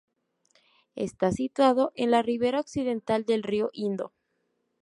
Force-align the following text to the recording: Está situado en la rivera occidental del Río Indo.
Está 0.95 1.31
situado 1.31 1.91
en 1.93 2.09
la 2.09 2.23
rivera 2.23 2.59
occidental 2.59 3.23
del 3.23 3.43
Río 3.43 3.69
Indo. 3.71 4.13